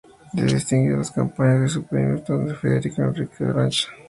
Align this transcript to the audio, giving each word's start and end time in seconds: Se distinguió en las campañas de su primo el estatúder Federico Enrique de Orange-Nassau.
Se 0.33 0.41
distinguió 0.43 0.93
en 0.93 0.97
las 0.97 1.11
campañas 1.11 1.61
de 1.61 1.69
su 1.69 1.83
primo 1.85 2.09
el 2.09 2.15
estatúder 2.15 2.55
Federico 2.55 3.03
Enrique 3.03 3.43
de 3.43 3.51
Orange-Nassau. 3.51 3.93